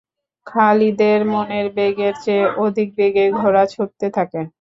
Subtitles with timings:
[0.47, 4.41] খালিদের মনের বেগের চেয়ে অধিক বেগে ঘোড়া ছুটতে থাকে।